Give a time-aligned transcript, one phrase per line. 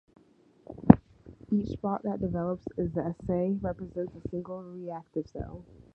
[1.51, 5.63] Each spot that develops in the assay represents a single reactive cell.